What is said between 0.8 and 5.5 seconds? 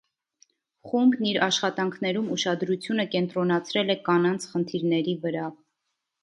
Խումբն իր աշխատանքներում ուշադրությունը կենտրոնացրել է կանանց խնդիրների վրա։